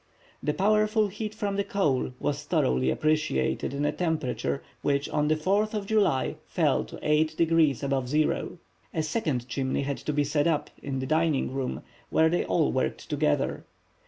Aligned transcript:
The 0.41 0.55
powerful 0.55 1.09
heat 1.09 1.35
from 1.35 1.57
the 1.57 1.63
coal 1.63 2.13
was 2.19 2.41
thoroughly 2.43 2.89
appreciated 2.89 3.71
in 3.71 3.85
a 3.85 3.91
temperature 3.91 4.63
which 4.81 5.07
on 5.09 5.27
the 5.27 5.35
4th 5.35 5.75
of 5.75 5.85
July 5.85 6.37
fell 6.47 6.83
to 6.85 6.97
eight 7.03 7.37
degrees 7.37 7.83
above 7.83 8.09
zero. 8.09 8.57
A 8.95 9.03
second 9.03 9.47
chimney 9.47 9.83
had 9.83 10.03
been 10.03 10.25
set 10.25 10.47
up 10.47 10.71
in 10.81 10.97
the 10.97 11.05
dining 11.05 11.53
room, 11.53 11.83
where 12.09 12.29
they 12.29 12.43
all 12.43 12.71
worked 12.71 13.11
together. 13.11 13.63